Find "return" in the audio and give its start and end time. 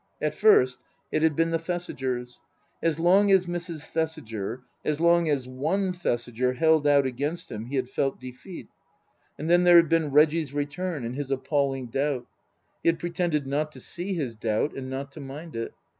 10.55-11.05